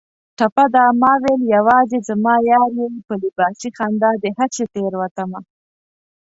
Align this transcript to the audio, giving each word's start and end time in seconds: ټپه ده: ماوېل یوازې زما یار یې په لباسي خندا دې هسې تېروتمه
ټپه 0.37 0.65
ده: 0.75 0.83
ماوېل 1.01 1.41
یوازې 1.55 1.97
زما 2.09 2.35
یار 2.51 2.69
یې 2.79 2.87
په 3.07 3.13
لباسي 3.21 3.69
خندا 3.77 4.11
دې 4.21 4.29
هسې 4.39 4.63
تېروتمه 4.73 5.39